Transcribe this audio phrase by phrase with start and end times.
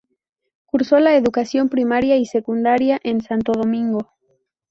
[0.65, 4.07] Cursó la educación primaria y secundaria en Santo Domingo.